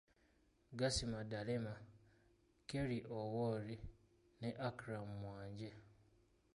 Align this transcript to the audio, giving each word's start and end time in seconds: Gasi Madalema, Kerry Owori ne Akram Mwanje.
Gasi 0.77 1.03
Madalema, 1.13 1.73
Kerry 2.67 2.99
Owori 3.17 3.77
ne 4.39 4.49
Akram 4.67 5.07
Mwanje. 5.21 5.69